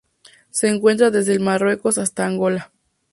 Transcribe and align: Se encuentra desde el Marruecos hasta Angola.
Se 0.49 0.67
encuentra 0.67 1.11
desde 1.11 1.33
el 1.33 1.41
Marruecos 1.41 1.99
hasta 1.99 2.25
Angola. 2.25 2.71